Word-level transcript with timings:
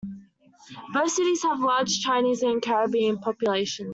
Both 0.95 1.11
cities 1.11 1.43
have 1.43 1.59
large 1.59 1.99
Chinese 1.99 2.41
and 2.41 2.59
Caribbean 2.59 3.19
populations. 3.19 3.89